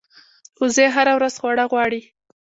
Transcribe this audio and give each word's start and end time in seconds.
وزې 0.59 0.85
هره 0.95 1.13
ورځ 1.17 1.33
خواړه 1.39 1.65
غواړي 1.71 2.01